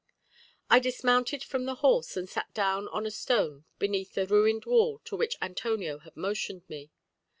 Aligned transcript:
I 0.67 0.79
dismounted 0.79 1.43
from 1.43 1.65
the 1.65 1.75
horse, 1.85 2.17
and 2.17 2.27
sat 2.27 2.55
down 2.55 2.87
on 2.87 3.05
a 3.05 3.11
stone 3.11 3.65
beneath 3.77 4.15
the 4.15 4.25
ruined 4.25 4.65
wall 4.65 4.97
to 5.05 5.15
which 5.15 5.37
Antonio 5.43 5.99
had 5.99 6.17
motioned 6.17 6.67
me. 6.67 6.89